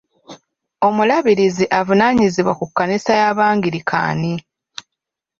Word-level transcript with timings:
Omulabirizi 0.87 1.65
avunaanyizibwa 1.79 2.53
ku 2.59 2.65
kkanisa 2.67 3.11
y'abangirikaani. 3.21 4.33